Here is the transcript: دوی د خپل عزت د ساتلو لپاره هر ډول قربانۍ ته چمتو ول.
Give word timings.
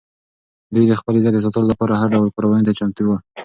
دوی 0.73 0.85
د 0.87 0.93
خپل 0.99 1.13
عزت 1.17 1.33
د 1.35 1.39
ساتلو 1.45 1.69
لپاره 1.71 1.93
هر 1.99 2.07
ډول 2.13 2.33
قربانۍ 2.37 2.63
ته 2.67 2.73
چمتو 2.79 3.01
ول. 3.05 3.19